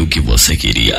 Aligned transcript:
o 0.00 0.06
que 0.06 0.20
você 0.20 0.56
queria 0.56 0.96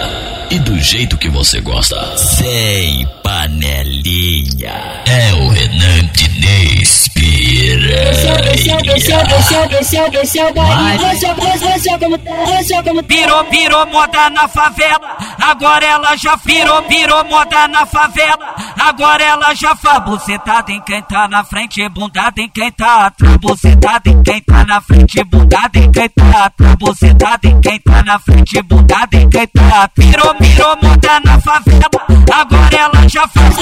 e 0.50 0.60
do 0.60 0.80
jeito 0.80 1.18
que 1.18 1.30
você 1.30 1.60
gosta. 1.60 2.18
Sem 2.18 3.08
panelinha. 3.24 5.04
É 5.06 5.34
o 5.34 5.50
Renan 5.50 6.10
Diniz 6.14 7.08
Pirou, 13.08 13.44
pirou 13.46 13.86
moda 13.88 14.30
na 14.30 14.48
favela. 14.48 15.18
Agora 15.42 15.86
ela 15.86 16.16
já 16.16 16.36
virou, 16.36 16.82
pirou 16.84 17.24
moda 17.26 17.68
na 17.68 17.86
favela. 17.86 18.56
Agora 18.80 19.24
ela 19.24 19.54
já 19.54 19.76
faz 19.76 20.04
bucetada 20.04 20.72
em 20.72 20.82
quem 20.82 21.02
tá 21.02 21.28
na 21.28 21.44
frente, 21.44 21.88
bundada 21.90 22.42
em 22.42 22.50
quem 22.50 22.72
tá 22.72 23.08
atrás. 23.08 23.38
Bucetada 23.38 24.10
em 24.10 24.24
quem 24.24 24.42
tá 24.42 24.66
na 24.66 24.82
frente, 24.82 25.24
bundada 25.24 25.80
em 25.80 25.92
quem 25.92 26.10
tá 26.10 26.46
atrás. 26.46 26.76
Bucetada 26.76 27.48
em 27.48 27.62
quem 27.62 27.80
tá 27.80 28.04
na 28.04 28.20
frente, 28.20 28.62
bundada 28.62 29.18
em 29.18 29.30
quem 29.30 29.48
tá 29.48 29.84
atrás. 29.84 30.10
Virou, 30.10 30.36
virou 30.40 30.78
moda 30.82 31.20
na 31.26 31.40
favela. 31.40 31.90
Agora 32.34 32.76
ela 32.76 33.08
já 33.08 33.28
faz 33.28 33.58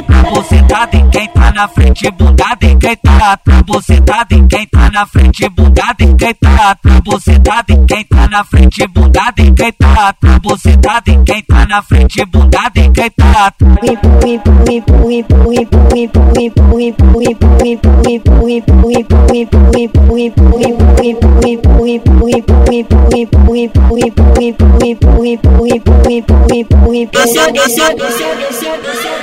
bucetada 0.00 0.96
em 0.96 1.10
quem 1.10 1.28
tá 1.28 1.52
na 1.52 1.68
frente, 1.68 2.10
bundada 2.10 2.66
em 2.66 2.78
quem 2.78 2.96
tá 2.96 3.32
atrás. 3.32 3.62
Bucetada 3.62 4.34
em 4.34 4.48
quem 4.48 4.66
tá 4.66 4.90
na 4.90 5.06
frente, 5.06 5.48
bundada 5.48 6.04
em 6.04 6.16
quem 6.16 6.34
tá 6.34 6.70
atrás. 6.70 7.00
Bucetada 7.00 7.72
em 7.72 7.86
quem 7.86 8.04
tá 8.04 8.28
na 8.28 8.44
frente, 8.44 8.86
bundada 8.88 9.42
em 9.42 9.54
quem 9.54 9.72
tá 9.72 10.08
atrás. 10.08 10.38
Bucetada 10.38 11.10
em 11.10 11.24
quem 11.24 11.42
tá 11.42 11.66
na 11.66 11.82
frente, 11.82 12.24
bundada 12.24 12.80
em 12.80 12.92
quem 12.92 13.10
tá 13.10 13.46
atrás. 13.46 13.72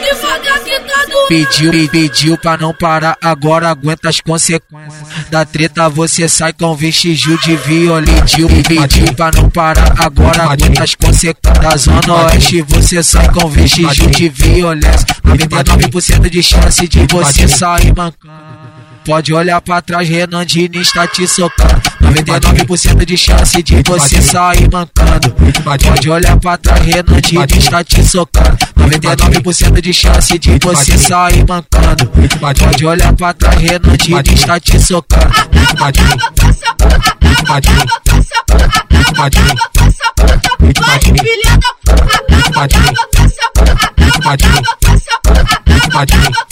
Devagar 0.02 0.54
tá. 0.54 0.59
Pediu, 1.28 1.72
pe- 1.72 1.88
pediu 1.90 2.38
pra 2.38 2.58
não 2.58 2.74
parar, 2.74 3.16
agora 3.22 3.70
aguenta 3.70 4.10
as 4.10 4.20
consequências. 4.20 4.94
Da 5.30 5.46
treta 5.46 5.88
você 5.90 6.28
sai 6.28 6.52
com 6.54 6.76
vestígio 6.76 7.38
de 7.40 7.56
violência. 7.56 8.38
Pediu 8.88 9.14
pra 9.16 9.32
não 9.32 9.50
parar, 9.50 9.94
agora 10.00 10.44
aguenta 10.44 10.84
as 10.84 10.96
consequências. 10.96 11.60
Da 11.62 11.78
zona 11.78 12.14
oeste 12.26 12.62
você 12.64 13.04
sai 13.04 13.30
com 13.32 13.48
vestígio 13.50 14.10
de 14.10 14.30
violência. 14.30 15.06
99% 15.24 16.30
de 16.30 16.42
chance 16.44 16.88
de 16.88 17.00
você 17.08 17.48
sair 17.48 17.94
mancando. 17.96 18.50
Pode 19.06 19.34
olhar 19.34 19.60
pra 19.62 19.82
trás, 19.82 20.08
Renan 20.08 20.46
Diniz 20.46 20.92
tá 20.92 21.08
te 21.08 21.28
socando. 21.28 21.82
99% 22.10 23.06
de 23.06 23.18
chance 23.18 23.62
de 23.62 23.84
você 23.86 24.22
sair 24.22 24.68
mancando. 24.72 25.36
Pode 25.64 26.10
olhar 26.10 26.38
pra 26.38 26.58
trás, 26.58 26.82
Renan 26.84 27.22
Diniz 27.22 27.70
tá 27.70 27.84
te 27.84 28.04
socando. 28.04 28.58
99% 28.78 29.82
de 29.82 29.94
chance 29.94 30.40
de 30.40 30.58
você 30.60 30.98
sair 30.98 31.46
mancando. 31.48 32.12
Pode 32.40 32.86
olhar 32.86 33.14
pra 33.14 33.34
trás, 33.34 33.56
Renan 33.62 33.96
Diniz 33.96 34.42
tá 34.42 34.60
te 34.60 34.80
socando. 34.80 35.28
Acaba, 35.28 36.32
acaba, 37.48 37.92
acaba, 39.26 39.60
vai, 40.86 41.00
filha 41.00 41.60
da 42.52 42.68
puta, 42.68 43.24
acaba, 44.10 44.34
acaba, 44.34 44.64
acaba, 46.02 46.49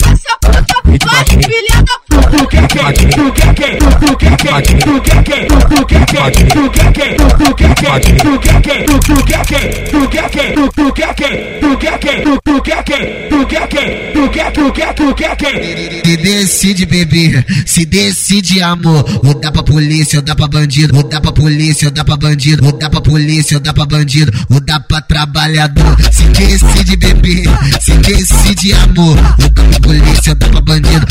Tu 6.18 6.70
quer 6.70 6.92
quem? 6.92 7.16
Tu 7.16 7.54
quer 7.54 7.74
quem? 7.76 8.16
Tu 8.16 8.38
quer 8.40 8.60
quem? 8.60 8.84
Tu 8.84 9.24
quer 9.24 9.46
quem? 9.46 9.84
Tu 9.84 10.08
quer 10.08 10.30
quem? 10.30 10.64
Tu 10.64 10.92
quer 10.92 11.14
quem? 11.14 11.60
Tu 11.60 11.76
quer 11.78 11.94
quem? 11.94 12.18
Tu 12.18 12.22
quer 12.24 12.24
quem? 12.24 12.48
Tu 12.48 12.62
quer 12.62 12.82
quem? 12.82 13.28
Tu 13.28 13.46
quer 13.46 13.68
quem? 13.68 14.12
Tu 14.12 14.30
quer 14.30 14.52
tu 14.52 14.72
quer 14.72 14.94
tu 14.94 15.14
quer 15.14 15.36
quem? 15.36 16.02
Se 16.04 16.16
decide, 16.16 16.86
bebê, 16.86 17.44
se 17.64 17.86
decide, 17.86 18.60
amor. 18.60 19.04
Ou 19.24 19.34
dá 19.34 19.52
pra 19.52 19.62
polícia, 19.62 20.18
ou 20.18 20.24
dá 20.24 20.34
pra 20.34 20.48
bandido. 20.48 20.96
Ou 20.96 21.04
dá 21.04 21.20
pra 21.20 21.30
polícia, 21.30 21.86
ou 21.86 21.94
dá 21.94 22.04
pra 22.04 22.16
bandido. 22.16 22.66
Ou 22.66 22.72
dá 22.72 22.90
pra 22.90 23.00
polícia, 23.00 23.56
ou 23.56 23.62
dá 23.62 23.72
pra 23.72 23.86
bandido. 23.86 24.32
Ou 24.50 24.60
dá 24.60 24.80
pra 24.80 25.00
trabalhador. 25.00 25.96
Se 26.10 26.24
decide, 26.24 26.96
bebê, 26.96 27.44
se 27.80 27.92
decide, 27.92 28.72
amor. 28.72 29.16
Ou 29.40 29.48
dá 29.50 29.62
pra 29.62 29.80
polícia, 29.80 30.32
ou 30.32 30.34
dá 30.34 30.48
pra 30.48 30.60
bandido. 30.62 31.06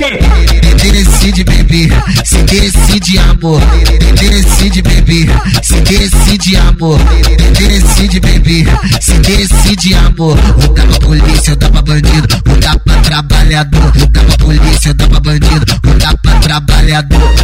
Você 0.00 0.92
decide, 0.92 1.44
bebê, 1.44 1.90
se 2.24 2.38
decide, 2.44 3.18
amor. 3.18 3.60
Você 4.16 4.30
decide, 4.30 4.80
bebê, 4.80 5.26
se 5.62 5.74
decide, 5.82 6.56
amor. 6.56 6.98
Você 7.54 7.68
decide, 7.68 8.18
bebê, 8.18 8.64
se 8.98 9.12
decide, 9.18 9.92
amor. 9.92 10.38
Vou 10.38 10.72
dar 10.72 10.86
polícia, 11.00 11.50
eu 11.50 11.56
dá 11.56 11.68
bandido. 11.68 12.26
o 12.48 12.60
dar 12.60 12.78
trabalhador. 13.02 13.92
O 14.02 14.06
dar 14.06 14.38
polícia, 14.38 14.88
eu 14.88 14.94
dá 14.94 15.20
bandido. 15.20 15.66
o 15.86 15.98
dar 15.98 16.16
trabalhador. 16.40 17.34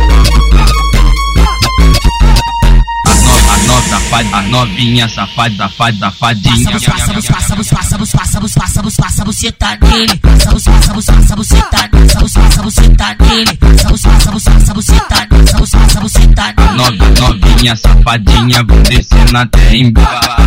novinha, 4.56 5.09
safado, 5.09 5.56
safado, 5.56 5.99
safadinha. 5.99 6.71
Passamos, 6.72 7.27
passamos, 7.27 7.69
passamos, 7.69 8.11
passamos, 8.11 8.55
passamos, 8.55 8.97
passamos, 8.97 9.37
cê 9.37 9.53
tá 9.53 9.78
nele. 9.83 10.17
Passamos, 10.17 10.65
passamos, 10.65 11.06
passamos, 11.06 11.47
cê 11.47 11.62
tá 11.62 11.89
nele. 11.93 12.06
Passamos, 12.06 12.33
passamos, 12.33 12.75
cê 12.75 12.89
tá 12.91 13.17
nele. 13.21 13.56
Passamos, 13.56 14.03
passamos, 14.03 14.44
passamos, 14.44 14.84
cê 14.87 15.00
tá 15.00 15.27
nele. 15.31 15.44
Passamos, 15.44 15.71
passamos, 15.71 16.12
cê 16.12 16.27
tá 16.28 16.55
nele 16.72 17.06
novinha 17.21 17.77
safadinha, 17.77 18.62
vou 18.65 18.81
descer 18.82 19.32
na 19.32 19.47
temba. 19.47 20.03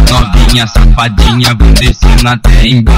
Novinha 0.09 0.67
safadinha, 0.67 1.55
vou 1.55 1.73
descer 1.73 2.23
na 2.23 2.37
temba. 2.37 2.91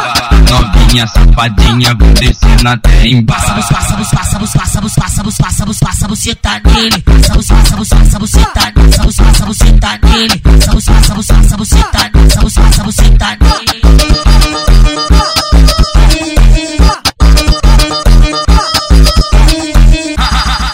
Novinha 0.49 1.07
safadinha, 1.07 1.95
vou 1.95 2.13
descer 2.13 2.63
na 2.63 2.77
temba. 2.77 3.33
Passa, 3.33 3.53
passa, 3.53 3.71
passa, 3.71 4.15
passa, 4.15 4.39
passa, 4.39 4.81
passa, 4.81 4.81
passa, 4.81 5.65
passa, 5.65 5.85
passa, 5.85 6.07
buceta 6.07 6.61
nele. 6.65 7.01
Passa, 7.01 7.35
passa, 7.35 7.77
passa, 7.77 7.95
passa, 7.95 8.19
buceta 8.19 8.73
nele. 8.75 8.97
Passa, 8.97 9.23
passa, 9.23 9.45
buceta 9.45 9.99
nele. 10.03 10.37
Passa, 10.39 10.71
passa, 10.91 11.13
passa, 11.33 11.57
buceta 11.57 12.11
nele. 12.13 12.27
Passa, 12.35 12.61
passa, 12.61 12.83
buceta 12.83 13.37
nele. 13.39 13.81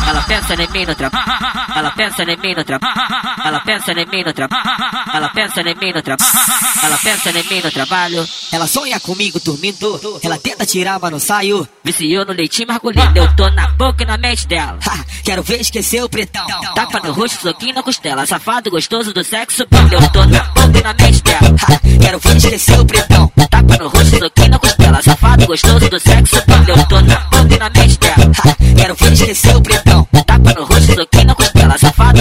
Ela 0.07 0.22
pensa 0.22 0.53
em 0.53 0.68
mim 0.72 0.86
no 0.86 0.96
trabalho. 0.96 1.37
Pensa 1.97 2.24
em 2.24 2.38
mim 2.38 2.53
no 2.56 2.63
trabalho. 2.63 2.94
Ela 3.44 3.59
pensa 3.62 3.91
em 3.91 4.06
mim 4.06 4.24
no 4.24 4.31
trabalho. 4.31 4.63
Ela 5.13 5.30
pensa 5.30 5.62
em 5.62 5.75
mim 5.75 5.94
no 5.94 6.02
trabalho. 6.03 6.31
Ela 6.84 6.97
pensa 7.00 7.30
em 7.31 7.44
mim 7.44 7.62
no 7.63 7.72
trabalho. 7.72 8.28
Ela 8.52 8.68
sonha 8.68 9.00
comigo 9.00 9.40
dormindo, 9.44 10.19
ela 10.24 10.38
tenta 10.38 10.66
tirar, 10.66 11.00
mas 11.00 11.12
não 11.12 11.19
saio. 11.19 11.68
Viciou 11.84 12.24
no 12.24 12.34
leitinho 12.34 12.68
margulhado. 12.68 13.18
Eu 13.18 13.36
tô 13.36 13.50
na 13.50 13.68
boca 13.69 14.03
e 14.03 14.06
na 14.06 14.18
mente 14.18 14.47
dela. 14.47 14.78
Quero 15.24 15.41
ver 15.41 15.59
esquecer 15.59 16.03
o 16.03 16.09
pretão. 16.09 16.46
Tapa 16.75 17.00
no 17.00 17.12
rosto, 17.13 17.41
soquinho 17.41 17.74
na 17.74 17.81
costela. 17.84 18.25
Safado 18.28 18.69
gostoso 18.69 19.12
do 19.12 19.24
sexo. 19.24 19.66
Eu 19.91 20.09
tô 20.12 20.24
na 20.25 20.44
boca 20.44 20.80
e 20.80 20.84
na 20.84 20.94
mente 20.94 21.24
dela. 21.24 21.56
Quero 22.00 22.19
ver 22.19 22.38
esquecer 22.38 22.80
o 22.80 22.86
pretão. 22.86 23.31
Tapa 23.50 23.78
no 23.78 23.88
rosto, 23.90 24.19
soquinho 24.19 24.50
na 24.50 24.59
costela. 24.59 25.02
Safado 25.02 25.47
gostoso 25.47 25.90
do 25.90 26.00
sexo. 26.00 26.36
Eu 26.68 26.88
tô 26.88 27.02
na 27.02 27.16
boca 27.16 27.56
e 27.56 27.57
na 27.57 27.69
mente 27.69 27.97
dela. 27.97 28.31
Quero 28.78 28.96
ver 28.96 29.13
esquecer 29.13 29.56
o 29.56 29.62
pretão. 29.62 30.07
Tapa 30.25 30.53
no 30.53 30.66
rosto, 30.66 30.76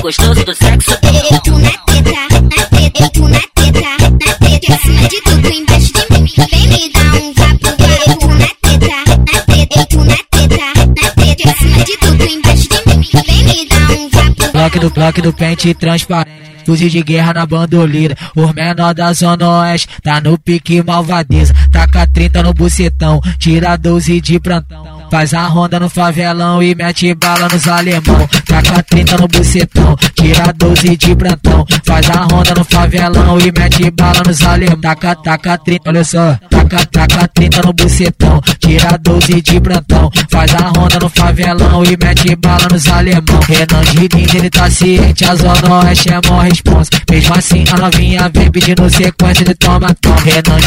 gostoso 0.06 0.44
do 0.44 0.54
sexo. 0.54 0.96
Tô 1.00 1.58
na 1.58 1.70
teta, 1.70 2.10
na 2.30 2.64
teta, 2.66 3.10
tô 3.10 3.26
na 3.26 3.40
teta, 3.56 3.80
na 3.98 4.34
teta, 4.38 4.72
em 4.72 4.78
cima 4.78 5.08
de 5.08 5.20
tudo, 5.22 5.48
embaixo 5.48 5.92
de 5.92 6.18
mim. 6.20 6.32
Vem 6.48 6.68
me 6.68 6.92
dar 6.92 7.14
um 7.16 7.34
vapo, 7.34 7.76
tô 7.76 8.28
na 8.28 8.47
teta, 8.62 8.97
na 9.08 9.41
teta, 9.42 9.86
tô 9.86 10.04
na 10.04 10.16
teta, 10.30 10.64
na 10.76 11.10
teta, 11.10 11.50
em 11.50 11.56
cima 11.56 11.84
de 11.84 11.97
tudo, 11.98 12.24
embaixo 12.24 12.68
de 12.68 12.97
mim. 12.97 13.10
Vem 13.26 13.44
me 13.44 13.68
dar 13.68 13.91
um 13.91 14.08
vapo. 14.08 14.53
Bloque 14.53 14.78
do 14.78 14.91
bloque 14.91 15.22
do 15.22 15.32
pente 15.32 15.74
transparente. 15.74 16.47
Fuzil 16.64 16.88
de 16.88 17.02
guerra 17.02 17.34
na 17.34 17.47
bandoleira. 17.47 18.16
Os 18.36 18.52
menor 18.52 18.94
da 18.94 19.12
zona 19.12 19.60
oeste. 19.60 19.88
Tá 20.02 20.20
no 20.20 20.38
pique 20.38 20.82
malvadeza. 20.84 21.52
Taca 21.72 22.06
30 22.06 22.44
no 22.44 22.54
bucetão. 22.54 23.20
Tira 23.38 23.76
12 23.76 24.20
de 24.20 24.38
plantão. 24.38 24.96
Faz 25.10 25.34
a 25.34 25.47
ronda 25.47 25.78
no 25.80 25.88
favelão 25.88 26.62
e 26.62 26.74
mete 26.74 27.14
bala 27.14 27.48
nos 27.48 27.68
alemão. 27.68 28.28
Taca 28.47 28.82
30 28.82 29.18
no 29.18 29.28
bucetão. 29.28 29.97
Tira 30.14 30.53
12 30.53 30.97
de 30.97 31.14
plantão. 31.14 31.64
Faz 31.84 32.10
a 32.10 32.20
ronda 32.22 32.54
no 32.54 32.64
favelão 32.64 33.38
e 33.38 33.53
mete 33.58 33.91
bala 33.91 34.22
nos 34.26 34.42
alemão. 34.42 34.80
Taca, 34.80 35.14
taca 35.16 35.58
30, 35.58 35.91
olha 35.91 36.04
só. 36.04 36.38
Taca, 36.68 36.84
taca 36.86 37.28
30 37.28 37.63
no 37.63 37.72
bucetão. 37.72 38.41
Tira 38.59 38.98
12 38.98 39.41
de 39.41 39.60
plantão. 39.60 40.10
Faz 40.30 40.53
a 40.54 40.68
ronda 40.77 40.98
no 41.01 41.09
favelão 41.09 41.84
e 41.84 41.97
mete 41.97 42.34
bala 42.34 42.66
nos 42.72 42.89
alemão. 42.89 43.41
Renan 43.47 43.84
Girinho, 43.84 44.36
ele 44.36 44.51
tá 44.51 44.68
ciente, 44.68 45.24
a 45.24 45.34
zona 45.36 45.84
oeste 45.84 46.09
é 46.13 46.21
mó 46.28 46.41
responsa. 46.41 46.91
Mesmo 47.09 47.34
assim, 47.34 47.65
a 47.72 47.77
novinha 47.77 48.30
vem 48.34 48.51
pedindo 48.51 48.91
sequência 48.91 49.45
de 49.45 49.54
toma, 49.54 49.95
toma. 50.01 50.16
Renan 50.16 50.59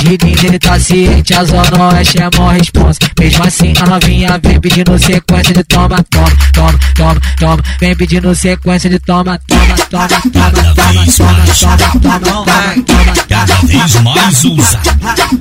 ele 0.43 0.59
tá 0.59 0.79
ciente, 0.79 1.33
a 1.33 1.43
zona 1.43 1.89
oeste 1.89 2.21
é 2.21 2.29
mó 2.37 2.49
responsa. 2.49 2.99
Mesmo 3.19 3.43
assim, 3.43 3.73
a 3.81 3.85
novinha 3.85 4.39
vem 4.41 4.59
pedindo 4.59 4.97
sequência 4.97 5.53
de 5.53 5.63
toma, 5.65 6.03
toma, 6.09 6.31
toma, 6.53 6.79
toma, 6.95 7.21
toma. 7.37 7.63
Vem 7.79 7.95
pedindo 7.95 8.33
sequência 8.33 8.89
de 8.89 8.99
toma, 8.99 9.37
toma, 9.47 9.75
toma, 9.89 10.07
toma, 10.07 10.19
toma, 10.31 10.65
toma, 10.75 11.05
toma, 11.15 11.79
toma, 11.99 12.19
toma, 12.23 12.83
toma. 12.85 13.13
Cada 13.27 13.55
vez 13.63 14.01
mais 14.01 14.43
usa. 14.45 14.79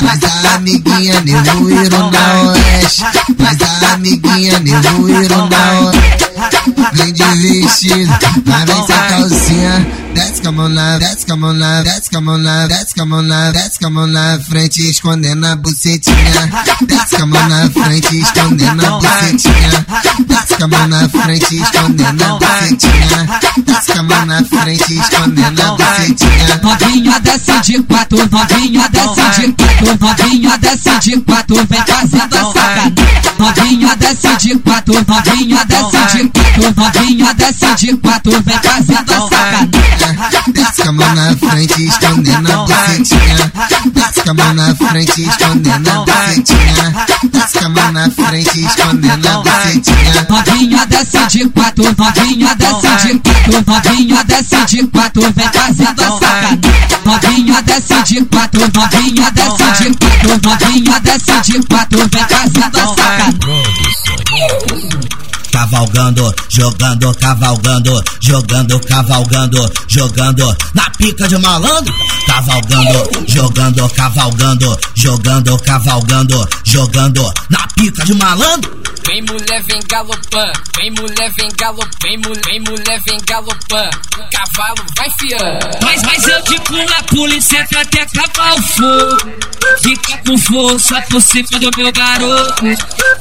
mas 0.02 0.24
a 0.24 0.56
amiguinha 0.56 1.22
nem 1.22 1.36
na 1.36 1.54
Irundão 1.84 2.48
Oeste 2.48 3.04
Mas 3.38 3.58
a 3.62 3.94
amiguinha 3.94 4.60
nem 4.60 4.74
no 4.74 5.04
Oeste 5.06 6.31
Vem 6.94 7.14
de 7.14 7.24
vestido, 7.24 8.20
mas 8.46 8.66
vem 8.66 8.86
sem 8.86 8.96
calcinha 8.96 10.02
Desce 10.14 10.42
com 10.42 10.50
a 10.50 10.52
mão 10.52 10.70
na, 10.70 10.98
desce 10.98 11.26
com 11.26 11.34
a 11.34 11.36
mão 11.38 11.54
na, 11.54 11.84
desce 11.84 12.10
com 12.10 12.18
a 12.18 12.22
mão 12.22 12.38
na, 12.38 12.68
desce 12.68 12.94
com 12.94 13.02
a 13.02 13.06
mão 13.06 13.22
na, 13.22 13.52
desce 13.52 13.80
com 13.80 13.88
a 13.88 13.90
mão 13.90 14.08
na 14.08 14.40
frente, 14.40 14.90
escondendo 14.90 15.48
a 15.48 15.56
bucetinha. 15.56 16.52
Desce 16.82 17.16
com 17.16 17.24
a 17.24 17.26
mão 17.26 17.48
na 17.48 17.70
frente, 17.70 18.20
escondendo 18.20 18.86
a 18.86 18.90
bucetinha. 19.00 19.86
Desce 20.28 20.58
com 20.58 20.64
a 20.64 20.68
mão 20.68 20.88
na 20.88 21.10
frente, 21.10 21.56
escondendo 21.56 22.24
a 22.24 22.38
bucetinha. 22.38 23.40
Desce 23.66 23.94
com 23.94 24.00
a 24.00 24.04
mão 24.04 24.26
na 24.26 24.44
frente, 24.44 25.00
escondendo 25.00 25.62
a 25.62 25.72
bucetinha. 25.72 26.62
Novinha 26.62 27.20
desce 27.22 27.62
de 27.62 27.84
quatro, 27.84 28.18
novinha 28.18 28.90
desce 28.90 29.42
de 29.42 29.54
quatro, 29.54 29.98
novinha 30.02 30.58
desce 30.58 31.00
de 31.00 31.22
quatro, 31.22 31.56
vem 31.56 31.84
fazendo 31.88 32.36
a 32.36 32.54
sacanagem. 32.54 33.22
Novinha 33.40 33.96
desce 33.96 34.38
de 34.38 34.58
quatro, 34.60 34.94
novinha 34.94 35.66
desce 35.66 36.18
de 36.18 36.30
quatro, 36.30 36.74
novinha 36.82 37.34
desce 37.36 37.76
de 37.76 37.96
quatro, 37.98 38.32
vem 38.32 38.60
fazendo 38.60 39.14
a 39.14 39.20
sacanagem. 39.30 39.70
Desce 40.54 40.82
com 40.82 40.90
a 40.90 40.92
mão 40.92 41.16
na 41.16 41.38
frente, 41.38 41.86
escondendo 41.86 42.52
a 42.52 42.58
bucetinha. 42.66 43.52
Desce 43.94 44.24
com 44.24 44.30
a 44.30 44.34
mão 44.34 44.54
na 44.54 44.76
frente, 44.76 45.22
escondendo 45.22 45.90
a 45.90 45.94
bucetinha. 46.06 46.94
Desce 47.32 47.60
com 47.60 47.66
a 47.66 47.70
mão 47.70 47.92
na 47.92 48.10
frente, 48.10 48.66
escondendo 48.66 49.28
a 49.28 49.38
bucetinha. 49.38 50.28
Novinha 50.30 50.86
desce 50.88 51.28
de 51.28 51.50
quatro, 51.50 51.84
novinha 51.84 52.56
desce 52.56 52.96
de 53.08 53.20
quatro, 53.20 53.64
novinha 53.68 54.24
desce 54.24 54.66
de 54.66 54.88
quatro, 54.88 55.22
vem 55.22 55.50
fazendo 55.54 56.02
a 56.02 56.12
sacanagem. 56.20 56.60
Novinha 57.06 57.62
desce 57.62 58.04
de 58.04 58.26
quatro, 58.26 58.62
novinha 58.74 59.32
desce 59.32 59.72
de 59.78 59.98
quatro, 59.98 60.30
novinha 60.42 61.00
desce 61.00 61.42
de 61.42 61.64
quatro, 61.68 62.00
vem 62.00 62.26
fazendo 62.28 62.78
a 62.78 62.88
sacanagem. 62.88 63.42
Cavalgando, 65.62 66.34
jogando, 66.50 67.14
cavalgando, 67.20 68.04
jogando, 68.20 68.80
cavalgando, 68.80 69.74
jogando 69.88 70.58
na 70.74 70.90
pica 70.98 71.28
de 71.28 71.38
malandro. 71.38 71.94
Cavalgando, 72.26 73.28
jogando, 73.28 73.90
cavalgando, 73.90 74.80
jogando, 74.96 75.60
cavalgando, 75.60 76.50
jogando 76.64 77.34
na 77.52 77.68
pica 77.76 78.04
de 78.04 78.14
malandro. 78.16 78.82
Vem 79.06 79.22
mulher, 79.24 79.64
vem 79.64 79.80
galopando, 79.88 80.62
vem 80.78 80.92
mulher, 80.92 81.32
vem 81.38 81.50
galopando, 81.58 81.92
vem 82.46 82.60
mulher, 82.62 83.02
vem 83.06 83.20
galopando. 83.28 84.02
O 84.18 84.30
cavalo 84.32 84.86
vai 84.98 85.12
fiando. 85.20 85.78
Mas, 85.84 86.02
mas 86.04 86.28
eu 86.28 86.46
fico 86.46 86.74
na 86.74 87.04
polícia 87.04 87.62
até 87.62 88.02
acabar 88.02 88.54
o 88.54 88.62
fogo. 88.64 89.52
Fica 89.82 90.18
com 90.26 90.38
força 90.38 91.02
por 91.10 91.22
cima 91.22 91.60
do 91.60 91.72
meu 91.78 91.92
garoto. 91.92 92.64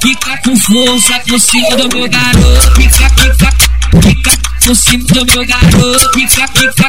Fica 0.01 0.37
com 0.43 0.55
força 0.55 1.19
por 1.27 1.39
cima 1.39 1.77
do 1.77 1.97
meu 1.97 2.09
garoto. 2.09 2.30
Fica, 2.75 3.09
fica, 3.09 3.49
fica 4.01 4.31
por 4.65 4.75
cima 4.75 5.03
do 5.05 5.25
meu 5.25 5.45
garoto. 5.45 6.11
Fica, 6.13 6.47
fica, 6.47 6.87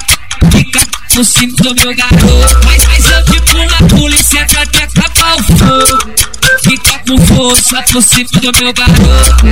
fica 0.51 0.87
por 1.15 1.25
cima 1.25 1.57
do 1.57 1.75
meu 1.75 1.97
garoto. 1.97 2.61
Mas, 2.65 2.85
mas 2.87 3.11
eu 3.11 3.27
fico 3.27 3.57
na 3.59 3.89
polícia 3.89 4.43
até 4.43 4.85
acabar 4.85 5.37
o 5.37 5.43
fogo. 5.43 6.42
Fica 6.61 6.99
com 7.07 7.19
força 7.19 7.83
por 7.93 8.03
cima 8.03 8.29
do 8.41 8.53
meu 8.63 8.73
garoto. 8.73 9.47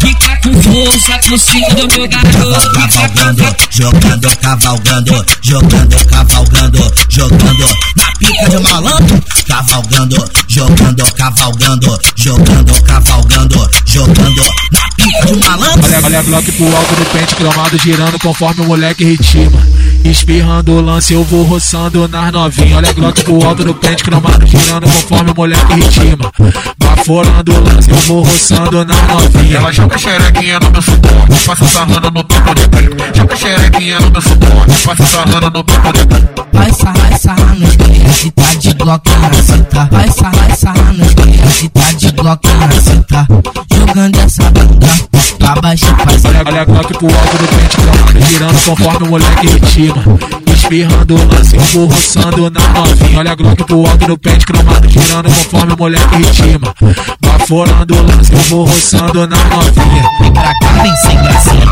Fica 0.00 0.36
com 0.42 0.62
força 0.62 1.18
por 1.28 1.38
cima 1.38 1.68
do 1.70 1.88
meu 1.88 2.08
garoto. 2.08 2.72
Cavalgando, 2.72 3.56
jogando, 3.70 4.36
cavalgando, 4.38 5.26
jogando, 5.42 6.06
cavalgando, 6.06 6.92
jogando 7.08 7.66
na 7.96 8.12
pica 8.18 8.50
de 8.50 8.58
malandro. 8.58 9.22
Cavalgando, 9.46 10.30
jogando, 10.48 11.14
cavalgando, 11.14 12.00
jogando, 12.16 12.82
cavalgando, 12.82 13.70
jogando 13.86 14.44
na 14.72 14.88
pica 14.96 15.26
de 15.26 15.36
malandro. 15.36 15.86
Olha, 15.86 16.00
olha 16.04 16.22
Glock 16.22 16.52
pro 16.52 16.76
alto 16.76 16.94
do 16.94 17.04
pente 17.06 17.34
cromado 17.34 17.78
girando 17.78 18.18
conforme 18.18 18.62
o 18.62 18.64
moleque 18.66 19.04
ritima. 19.04 19.66
Espirrando 20.04 20.72
o 20.72 20.80
lance, 20.80 21.12
eu 21.12 21.24
vou 21.24 21.44
roçando 21.44 22.08
nas 22.08 22.32
novinhas. 22.32 22.76
Olha 22.76 22.92
Glock 22.92 23.24
pro 23.24 23.44
alto 23.44 23.64
do 23.64 23.74
pente 23.74 24.02
cromado 24.02 24.46
girando 24.46 24.86
conforme 24.86 25.30
o 25.30 25.34
moleque 25.34 25.74
ritima. 25.74 26.30
Baforando 26.78 27.52
o 27.52 27.60
lance, 27.60 27.90
eu 27.90 27.96
vou 27.96 28.22
roçando 28.22 28.84
nas 28.84 29.02
novinhas. 29.08 29.54
Ela 29.54 29.72
joga 29.72 29.98
xerequinha 29.98 30.60
no 30.60 30.70
meu 30.70 30.82
suporte, 30.82 31.44
passa 31.46 31.64
sarrando 31.66 32.10
no 32.10 32.24
topo 32.24 32.54
de 32.54 32.68
pé. 32.68 32.90
Joga 33.14 33.36
xerequinha 33.36 34.00
no 34.00 34.10
meu 34.10 34.20
suporte, 34.20 34.82
passa 34.86 35.06
sarrando 35.06 35.50
no 35.50 35.64
topo 35.64 35.92
de 35.92 36.06
pé. 36.06 36.44
Vai 36.52 36.72
sarrar, 36.72 37.18
sarrar 37.18 37.58
nos 37.58 37.76
guerreiros 37.76 38.16
se 38.16 38.30
tá 38.30 38.54
de 38.54 38.74
glock 38.74 39.10
na 39.10 39.42
cinta. 39.42 39.88
Vai 39.90 40.10
sarrar, 40.10 40.56
sarrar 40.56 40.92
nos 40.94 41.14
guerreiros 41.14 41.52
se 41.54 41.68
tá 41.68 41.92
de 41.92 42.12
glock 42.12 42.48
na 42.48 42.80
cinta. 42.80 43.26
Jogando 43.72 44.20
essa 44.20 44.50
bunda 44.50 45.10
pra 45.40 45.60
baixo 45.60 45.86
faz 46.04 46.24
Olha, 46.24 46.42
olha 46.46 46.64
Glock 46.64 46.94
pro 46.94 47.06
alto 47.06 47.36
do 47.38 47.48
pente 47.48 48.30
girando 48.30 48.64
conforme 48.64 49.06
o 49.06 49.10
moleque 49.10 49.46
ritima. 49.46 50.39
Espirrando 50.60 51.16
lance, 51.16 51.56
vou 51.72 51.86
roçando 51.86 52.50
na 52.50 52.68
novinha. 52.68 53.18
Olha 53.18 53.34
Glock 53.34 53.64
pro 53.64 53.86
alto 53.86 54.06
do 54.06 54.18
pente 54.18 54.44
cromado 54.44 54.88
girando 54.88 55.24
conforme 55.24 55.72
o 55.72 55.76
moleque 55.76 56.16
ritima. 56.16 56.74
Baforando 57.20 57.94
lance, 58.02 58.34
vou 58.50 58.66
roçando 58.66 59.26
na 59.26 59.36
novinha. 59.44 60.10
Vem 60.20 60.32
pra 60.32 60.54
cá, 60.60 60.82
vem 60.82 60.96
sem 60.96 61.16
gracinha. 61.16 61.66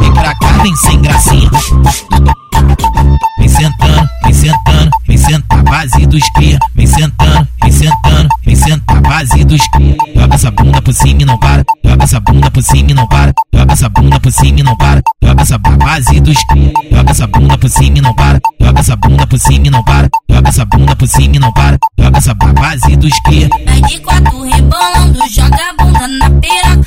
Vem 0.00 0.12
pra 0.14 0.34
cá, 0.36 0.48
vem 0.62 0.76
sem 0.76 1.02
gracinha. 1.02 1.50
Vem 3.38 3.48
sentando, 3.48 4.08
vem 4.24 4.32
sentando, 4.32 4.90
vem 5.08 5.18
sentar 5.18 5.62
base 5.64 6.06
dos 6.06 6.30
cria. 6.36 6.58
Vem 6.76 6.86
sentando, 6.86 7.48
vem 7.62 7.72
sentando, 7.72 8.28
vem 8.46 8.56
sentar 8.56 9.00
base 9.00 9.44
dos 9.44 9.68
cria. 9.72 9.81
Por 10.82 10.92
cima 10.92 11.22
e 11.22 11.24
não 11.24 11.38
para. 11.38 11.64
Joga 11.84 12.04
essa 12.04 12.20
bunda 12.20 12.50
por 12.50 12.62
cima 12.62 12.90
e 12.90 12.94
não 12.94 13.06
para. 13.06 13.32
Joga 13.54 13.72
essa 13.72 13.88
bunda 13.88 14.18
por 14.20 14.32
cima 14.32 14.60
e 14.60 14.62
não 14.64 14.76
para. 14.76 15.00
Joga 15.22 15.42
essa 15.42 15.58
base 15.58 16.20
dos 16.20 16.44
cria. 16.44 16.72
Joga 16.90 17.10
essa 17.10 17.26
bunda 17.28 17.58
por 17.58 17.70
cima 17.70 17.98
e 17.98 18.00
não 18.00 18.14
para. 18.14 18.40
Joga 18.60 18.80
essa 18.80 18.96
bunda 18.96 19.26
por 19.26 19.38
cima 19.38 19.66
e 19.66 19.70
não 19.70 19.84
para. 19.84 20.08
Joga 20.28 20.48
essa 20.48 20.64
bunda 20.64 20.96
por 20.96 21.08
cima 21.08 21.36
e 21.36 21.38
não 21.38 21.52
para. 21.52 21.78
Joga 21.98 22.18
essa 22.18 22.34
base 22.34 22.96
dos 22.96 23.20
cria. 23.20 23.48
Vai 23.64 23.80
de 23.82 24.00
quatro 24.00 24.42
rebolando, 24.42 25.28
joga 25.30 25.56
a 25.56 25.84
bunda 25.84 26.08
na 26.08 26.30
pera. 26.40 26.80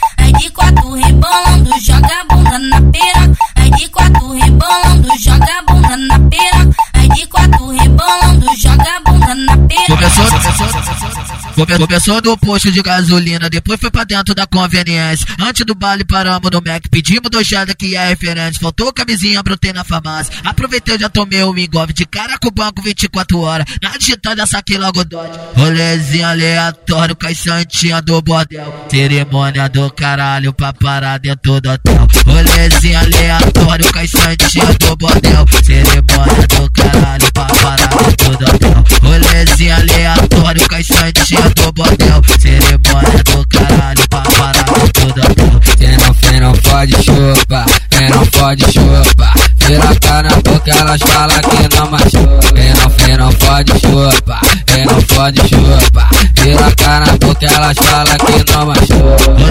Começou 11.66 12.22
no 12.22 12.38
posto 12.38 12.72
de 12.72 12.82
gasolina, 12.82 13.50
depois 13.50 13.80
foi 13.80 13.90
pra 13.90 14.04
dentro 14.04 14.36
da 14.36 14.46
conveniência. 14.46 15.26
Antes 15.40 15.66
do 15.66 15.74
baile 15.74 16.06
paramos 16.06 16.50
no 16.52 16.62
Mac, 16.62 16.84
pedimos 16.92 17.30
dochada 17.32 17.74
que 17.74 17.96
é 17.96 18.10
referente. 18.10 18.60
Faltou 18.60 18.94
camisinha, 18.94 19.42
brotei 19.42 19.74
na 19.74 19.84
farmácia. 19.84 20.34
Aproveitei, 20.44 21.00
já 21.00 21.10
tomei 21.10 21.44
um 21.44 21.58
engolve 21.58 21.92
de 21.92 22.06
cara 22.06 22.38
com 22.38 22.50
o 22.50 22.52
banco 22.52 22.82
24 22.82 23.40
horas. 23.40 23.66
Na 23.82 23.98
digital 23.98 24.36
já 24.38 24.46
saquei 24.46 24.78
logo 24.78 25.04
dote. 25.04 25.38
Rolezinho 25.58 26.28
aleatório 26.28 27.16
com 27.16 27.28
as 27.28 27.38
santinhas 27.40 28.02
do 28.04 28.22
bordel. 28.22 28.88
Cerimônia 28.90 29.68
do 29.68 29.92
caralho 29.92 30.54
pra 30.54 30.72
parar 30.72 31.18
dentro 31.18 31.60
do 31.60 31.70
hotel. 31.72 32.08
Rolezinho 32.26 33.00
aleatório 33.00 33.92
com 33.92 34.00
as 34.00 34.12
santinhas 34.12 34.76
do 34.78 34.96
bordel. 34.96 35.46
Cerimônia 35.64 36.48
do 36.48 36.72
caralho 36.72 37.34
pra 37.34 37.46
parar 37.46 37.88
dentro 37.88 38.38
do 38.38 38.46
hotel. 38.46 38.84
Rolezinho 39.02 39.76
aleatório 39.76 40.70
com 40.70 40.76
as 40.76 40.88
santinhas 40.88 41.55
do 41.56 41.72
bordel. 41.72 42.22
Cerimônia 42.40 43.24
do 43.24 43.48
caralho 43.48 44.10
pra 44.10 44.22
parar 44.22 44.64
dentro 44.64 44.92
do 44.94 45.22
hotel. 45.22 45.62
Quem 45.78 45.98
não, 45.98 46.14
quem 46.14 46.40
não 46.40 46.54
pode 46.54 46.94
chupa, 47.04 47.66
quem 47.90 48.10
não 48.10 48.26
pode 48.28 48.64
chupa. 48.72 49.34
Vira 49.66 49.90
a 49.90 50.00
cara 50.00 50.30
na 50.30 50.36
boca, 50.36 50.72
elas 50.72 51.02
falam 51.02 51.42
que 51.42 51.76
não 51.76 51.92
machuca. 51.92 52.54
Quem 52.54 52.74
não, 52.74 52.90
quem 52.92 53.18
não 53.18 53.34
pode 53.34 53.72
chupa, 53.80 54.40
quem 54.68 54.86
não 54.86 55.02
pode 55.02 55.40
chupa. 55.50 56.10
Vira 56.42 56.68
a 56.68 56.76
cara 56.76 57.06
na 57.06 57.18
boca, 57.18 57.46
elas 57.46 57.78
falam 57.78 58.18
que 58.18 58.52
não 58.52 58.66
machuca. 58.68 59.46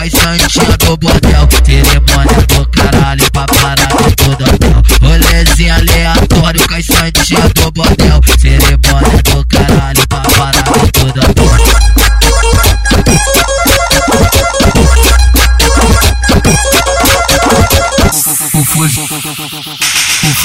Com 0.00 0.02
as 0.02 0.12
santinhas 0.12 0.76
do 0.78 0.96
bordel. 0.96 1.48
Cerimônia 1.64 2.46
do 2.48 2.66
caralho 2.70 3.30
pra 3.32 3.46
parar 3.46 3.76
dentro 3.76 4.36
do 4.36 4.44
hotel. 4.44 4.82
Rolezinho 5.02 5.74
aleatório 5.74 6.68
com 6.68 6.74
novinha 6.74 7.48
do 7.54 7.70
bordel. 7.72 8.20
Cerimônia 8.38 9.22
do 9.24 9.44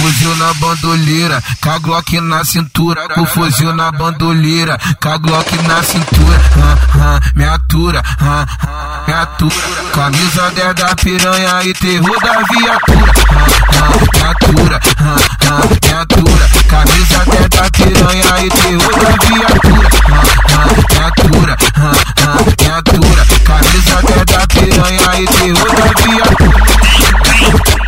fuzil 0.06 0.36
na 0.36 0.54
bandoleira, 0.54 1.44
com 1.62 1.70
a 1.72 1.80
Glock 1.80 2.22
na 2.22 2.44
cintura. 2.46 3.08
O 3.18 3.26
fuzil 3.26 3.74
na 3.74 3.92
bandoleira, 3.92 4.78
com 5.02 5.10
a 5.10 5.18
Glock 5.18 5.52
na 5.64 5.82
cintura. 5.82 6.40
Ah, 6.62 6.78
ah, 6.94 7.20
me 7.36 7.44
atura, 7.44 8.04
ah, 8.22 8.46
ah, 8.62 9.04
me 9.08 9.14
atura. 9.14 9.56
Camisa 9.94 10.52
10 10.52 10.76
da 10.76 10.96
piranha 10.96 11.64
e 11.64 11.74
terror 11.74 12.20
da 12.22 12.34
viatura. 12.34 13.12
Ah, 13.32 13.48
ah, 13.74 13.90
me 14.14 14.22
atura, 14.22 14.80
ah, 15.00 15.18
ah, 15.50 15.62
me 15.82 15.94
atura. 15.94 16.46
Camisa 16.70 17.26
10 17.26 17.50
da 17.50 17.70
piranha 17.72 18.46
e 18.46 18.50
terror 18.50 18.96
da 19.00 19.10
viatura. 19.26 19.90
Ah, 20.12 20.24
ah, 20.54 20.68
me 20.92 21.00
atura, 21.04 21.58
ah, 21.78 21.94
ah, 22.22 22.38
me 22.62 22.70
atura. 22.72 23.26
Camisa 23.44 23.98
10 24.04 24.26
da 24.26 24.48
piranha 24.48 25.20
e 25.20 25.26
terror 25.26 25.72
da 25.76 25.86
viatura. 26.04 27.85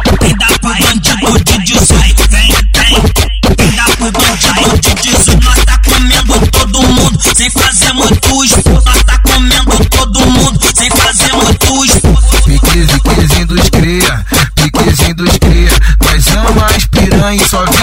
estranho 17.36 17.40
só 17.40 17.77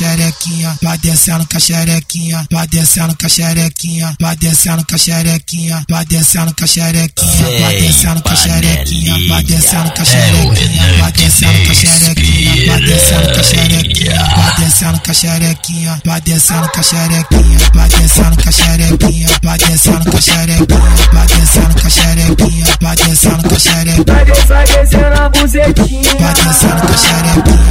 xerequinha, 0.00 0.78
vai 0.82 0.96
descendo 0.98 1.46
com 1.46 1.56
a 1.56 1.60
xerequinha, 1.60 2.46
vai 2.50 2.66
descendo 2.68 3.14
com 3.16 3.26
a 3.26 3.28
xerequinha, 3.28 4.16
vai 4.18 4.36
descendo 4.36 4.86
com 4.86 4.94
a 4.94 4.98
xerequinha, 4.98 5.84
vai 5.90 6.04
descendo 6.06 6.54
com 6.54 6.64
a 6.64 6.66
xerequinha, 6.66 7.52
vai 7.58 7.74
descendo 7.74 8.22
com 8.22 8.32
a 8.32 8.34
xerequinha, 8.34 9.28
vai 9.28 9.42
descendo 9.44 9.90
com 9.92 10.00
a 10.00 10.04
xerequinha, 10.04 10.96
vai 10.96 11.12
descendo 11.12 11.64
com 11.66 11.70
a 11.70 11.74
xerequinha, 11.74 12.66
vai 12.66 12.80
descendo 12.80 13.30
com 13.30 13.40
a 13.40 13.44
xerequinha, 13.44 14.30
vai 14.46 14.60
descendo 14.60 15.00
com 15.00 15.10
a 15.10 15.14
xerequinha, 15.14 16.00
vai 16.04 16.20
descendo 16.20 16.68
com 16.70 16.80
a 16.80 16.82
xerequinha, 16.82 17.60
vai 17.72 17.98
descendo 17.98 18.40
com 18.40 18.48
a 18.48 18.60
xerequinha, 18.62 19.28
vai 19.42 19.58
descendo 19.58 20.10
com 20.10 20.16
a 20.16 20.20
xerequinha, 20.20 21.06
vai 21.12 21.26
descendo 21.26 21.80
com 21.80 21.86
a 21.86 21.90
xerequinha, 21.90 22.66
vai 22.80 22.96
descendo 22.96 23.48
com 23.48 23.54
a 23.54 23.58
xerequinha. 23.58 24.04
Vai 24.06 24.24
descer, 24.24 24.64
descendo 24.66 25.20
a 25.20 25.28
buzetinha. 25.28 26.14
Vai 26.18 26.34
descendo 26.34 26.80
com 26.86 26.92
a 26.92 26.96
xerequinha. 26.96 27.69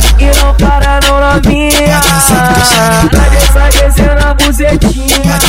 Vai 3.11 3.29
descer, 3.29 3.83
descendo 3.83 4.25
a 4.25 4.33
buzetinha. 4.33 5.39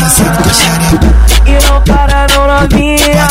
E 1.46 1.66
não 1.66 1.82
para 1.82 2.26
não 2.32 2.46
novinha. 2.46 3.28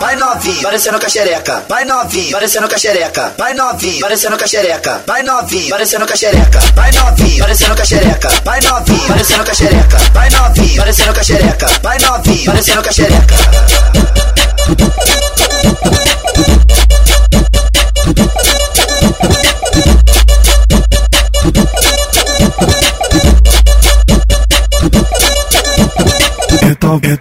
Vai 0.00 0.16
novinho, 0.16 0.62
parecendo 0.62 0.98
com 1.00 1.06
a 1.06 1.08
xereca. 1.08 1.64
Vai 1.68 1.84
novinho, 1.84 2.32
parecendo 2.32 2.68
com 2.68 2.74
a 2.74 2.78
xereca. 2.78 3.32
Vai 3.36 3.54
novinho, 3.54 4.00
parecendo 4.00 4.38
com 4.38 4.44
a 4.44 4.46
xereca. 4.46 5.02
Vai 5.06 5.22
novinho, 5.24 5.70
parecendo 5.70 6.06
com 6.06 6.12
a 6.12 6.16
xereca. 6.16 6.60
Vai 6.74 6.92
novinho, 6.92 7.38
parecendo 7.38 7.74
com 7.74 7.82
a 7.82 7.84
xereca. 7.84 8.30
Vai 8.44 8.60
novinho, 8.60 9.08
parecendo 9.08 9.44
com 9.44 9.50
a 9.50 9.54
xereca. 9.54 9.98
Vai 10.12 10.30
novinho, 10.30 10.76
parecendo 10.76 11.14
com 11.14 11.20
a 11.20 11.24
xereca. 11.24 11.66
Vai 11.82 11.98
novinho, 11.98 12.44
parecendo 12.46 12.82
com 12.82 12.88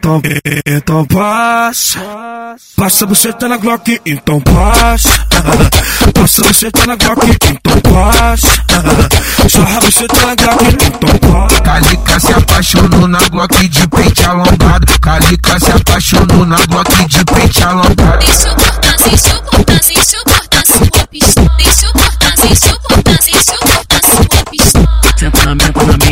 Então, 0.08 0.22
então, 0.24 0.62
então 0.66 1.06
passa. 1.06 2.00
Passa 2.78 3.06
você 3.06 3.34
tá 3.34 3.50
na 3.50 3.58
Glock, 3.58 4.00
então 4.06 4.40
passa. 4.40 5.10
Passa 6.14 6.44
você 6.44 6.72
tá 6.72 6.86
na 6.86 6.96
Glock, 6.96 7.28
então 7.28 7.82
passa. 7.82 8.48
Sarra 9.50 9.80
você 9.82 10.08
tá 10.08 10.26
na 10.28 10.36
Glock, 10.36 10.78
então 10.86 11.30
passa. 11.30 11.62
Calica 11.62 12.20
se 12.22 12.34
apaixonou 12.34 13.08
na 13.10 13.20
Glock 13.28 13.68
de 13.68 13.88
pente 13.90 14.24
alongado. 14.24 15.00
Calica 15.02 15.60
se 15.60 15.72
apaixonou 15.74 16.46
na 16.46 16.66
Glock 16.68 17.06
de 17.06 17.26
pente 17.26 17.64
alongado. 17.64 18.26
Deixa 18.26 18.48
eu 18.48 18.56
cortar, 18.56 18.96
deixa 18.98 19.28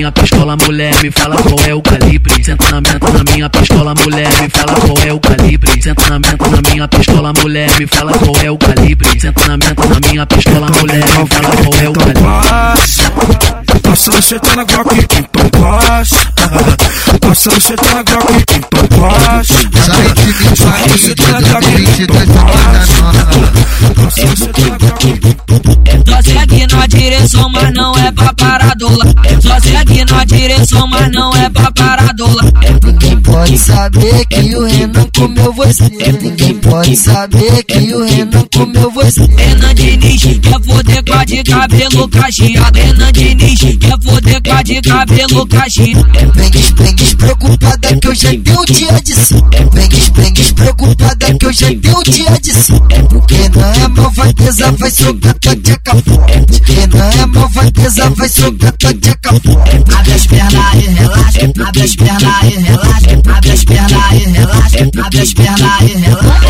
minha 0.06 0.12
pistola, 0.12 0.56
mulher, 0.58 0.94
me 1.02 1.10
fala 1.10 1.36
qual 1.36 1.60
é 1.68 1.74
o 1.74 1.82
calibre. 1.82 2.44
Senta 2.44 2.70
na 2.70 2.82
menta 2.82 3.12
na 3.12 3.24
minha 3.32 3.50
pistola, 3.50 3.94
mulher, 3.96 4.30
me 4.40 4.50
fala 4.50 4.74
qual 4.76 4.98
é 5.04 5.14
o 5.14 5.20
calibre. 5.20 5.82
Senta 5.82 6.10
na 6.10 6.20
menta 6.20 6.48
na 6.48 6.70
minha 6.70 6.88
pistola, 6.88 7.34
mulher, 7.34 7.80
me 7.80 7.88
fala 7.88 8.12
qual 8.14 8.36
é 8.44 8.52
o 8.52 8.58
calibre. 8.58 9.20
Senta 9.20 9.48
na 9.48 9.58
menta 9.58 9.88
na 9.88 10.08
minha 10.08 10.26
pistola, 10.28 10.68
mulher, 10.80 11.04
me 11.04 11.28
fala 11.28 11.56
qual 11.56 11.82
é 11.82 11.90
o 11.90 11.94
calibre. 11.94 12.22
Passa. 12.22 13.12
Passa 13.82 14.12
você 14.12 14.40
tá 14.40 14.56
na 14.56 14.64
Glock, 14.64 14.96
então 15.00 15.50
passa. 15.50 16.18
Passa 17.22 17.50
você 17.50 17.76
tá 17.76 17.94
na 17.96 18.04
Glock, 18.04 18.46
então 18.52 19.00
passa. 19.00 19.54
Sai 19.86 20.14
de 20.14 20.28
mim, 20.28 20.56
Sarra 20.56 20.88
você 20.88 21.16
tá 21.16 21.32
na 21.32 21.42
Glock, 21.42 21.66
22 21.66 22.30
então 22.30 22.46
passa. 22.46 23.04
Passa 24.04 24.28
você 24.28 24.48
tá 24.50 24.62
na 24.70 24.78
Glock. 24.78 25.75
Só 26.08 26.22
segue 26.22 26.68
na 26.68 26.88
direção, 26.88 27.50
mas 27.50 27.74
não 27.74 27.94
é 27.98 28.12
pra 28.12 28.34
paradola. 28.34 29.06
Só 29.42 29.60
segue 29.60 30.06
na 30.06 30.26
direção, 30.26 30.88
mas 30.88 31.12
não 31.12 31.36
é 31.36 31.50
pra 31.50 31.72
paradola. 31.72 32.42
Ninguém 32.84 33.22
pode 33.22 33.58
saber 33.58 34.26
que 34.28 34.56
o 34.56 34.66
Renan 34.66 35.08
comeu 35.16 35.54
você. 35.54 35.90
Ninguém 36.22 36.56
pode 36.56 36.96
saber 36.96 37.64
que 37.64 37.94
o 37.94 38.04
Renan 38.04 38.46
comeu 38.54 38.92
você. 38.92 39.22
Renan 39.22 39.74
Diniz 39.74 40.22
quer 40.22 40.62
foder 40.64 41.04
com 41.06 41.14
a 41.14 41.26
de 41.26 41.44
cabelo 41.44 42.10
cacheado. 42.10 42.80
Renan 42.80 43.12
Diniz 43.12 43.60
quer 43.60 44.02
foder 44.02 44.42
com 44.44 44.54
a 44.54 44.64
de 44.64 44.82
cabelo 44.82 45.48
cacheado. 45.48 46.06
Vem 46.34 46.52
vem 46.52 46.96
despreocupada 48.00 48.00
que 48.00 48.08
eu 48.08 48.16
já 48.16 48.30
dei 48.30 48.54
um 48.54 48.66
dia 48.66 49.02
de 49.02 49.16
si. 49.16 49.36
Vem 49.74 49.90
vem 50.16 50.34
despreocupada 50.34 51.34
que 51.38 51.46
eu 51.46 51.54
já 51.54 51.68
dei 51.68 51.94
um 51.94 52.04
dia 52.04 52.40
de 52.42 52.54
si. 52.54 52.74
Porque 53.10 53.50
não 53.50 53.64
é 53.64 53.88
malvadeza, 53.88 54.72
vai 54.74 54.92
sobrar 54.92 55.34
tua 55.36 55.56
tcheca. 55.56 55.96
Porque 55.96 56.88
não 56.88 57.12
é 57.12 57.26
malvadeza, 57.26 58.10
vai 58.12 58.30
sobrar 58.30 58.74
tua 58.74 58.94
tcheca. 58.94 59.30
Abre 59.98 60.14
as 60.14 60.28
pernas 60.28 60.76
e 60.76 60.88
relaxa, 60.88 61.52
abre 61.68 61.84
as 61.84 61.96
pernas 61.96 62.44
e 62.44 62.60
relaxa, 62.60 63.22
abre 63.36 63.52
as 63.52 63.64
pernas 63.64 64.14
e 64.14 64.26
relaxa, 64.32 64.90
abre 65.04 65.22
as 65.22 65.34
pernas 65.34 65.82
e 65.82 65.94
relaxa. 65.98 66.46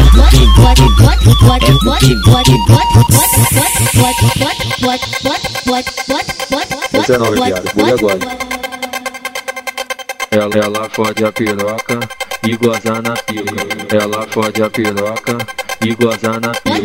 Dezenove, 6.91 7.35
viado, 7.35 7.71
vou 7.75 7.85
agora. 7.85 8.54
Ela, 10.35 10.65
ela 10.65 10.89
fode 10.89 11.23
a 11.23 11.31
piroca 11.31 11.97
e 12.43 12.57
goza 12.57 13.01
na 13.01 13.13
pica. 13.13 13.95
Ela 13.95 14.27
fode 14.27 14.61
a 14.61 14.69
piroca 14.69 15.37
e 15.81 15.95
goza 15.95 16.39
na 16.41 16.51
pica. 16.51 16.75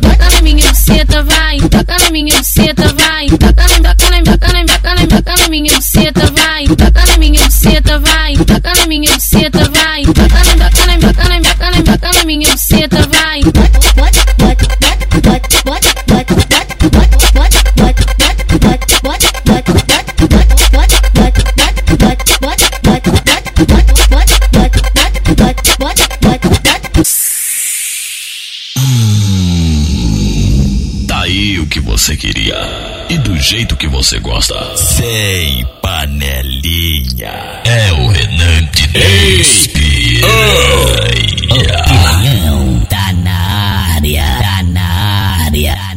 Taca 0.00 0.28
na 0.28 0.40
minha 0.42 0.68
buceta, 0.68 1.22
vai. 1.22 1.58
Taca 1.68 1.98
na 1.98 2.10
minha 2.10 2.36
buceta, 2.38 2.94
vai. 2.94 3.26
Taca 3.26 3.68
na, 3.68 3.94
taca 3.94 4.10
na, 4.10 4.22
taca 4.22 4.94
na, 4.94 5.06
taca 5.06 5.36
na 5.36 5.48
minha 5.48 5.74
buceta, 5.76 6.26
vai 6.32 6.41
vai, 6.66 6.76
toca 6.76 7.06
na 7.06 7.16
minha 7.18 7.44
buceta, 7.44 7.98
vai, 7.98 8.36
toca 8.36 8.74
na 8.74 8.86
minha 8.86 9.14
buceta, 9.14 9.70
vai, 9.70 10.02
toca 10.04 10.44
na, 10.44 10.70
toca 10.70 10.86
na, 10.86 10.98
toca 10.98 11.28
na, 11.28 11.40
toca 11.40 11.70
na, 11.70 11.82
toca 11.82 12.12
na 12.12 12.24
minha 12.24 12.50
buceta, 12.52 13.08
vai. 13.08 13.42
Tá 13.42 13.62
Daí 31.06 31.58
o 31.60 31.66
que 31.66 31.80
você 31.80 32.16
queria 32.16 32.91
jeito 33.42 33.76
que 33.76 33.88
você 33.88 34.20
gosta. 34.20 34.76
Sem 34.76 35.66
panelinha. 35.82 37.60
É 37.64 37.92
o 37.92 38.08
Renan 38.08 38.68
de 38.72 39.40
Espírito 39.40 39.82
Oh. 40.24 40.92
Oh, 41.54 42.86
tá 42.86 43.12
na 43.12 43.94
área, 43.96 44.24
tá 44.40 44.62
na 44.62 45.44
área. 45.44 45.91